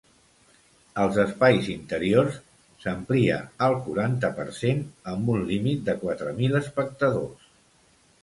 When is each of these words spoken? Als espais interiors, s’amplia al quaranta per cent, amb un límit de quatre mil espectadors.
Als 1.01 1.17
espais 1.23 1.67
interiors, 1.73 2.39
s’amplia 2.85 3.37
al 3.67 3.77
quaranta 3.87 4.33
per 4.39 4.45
cent, 4.61 4.81
amb 5.13 5.31
un 5.35 5.45
límit 5.51 5.83
de 5.91 5.95
quatre 6.05 6.33
mil 6.41 6.61
espectadors. 6.61 7.47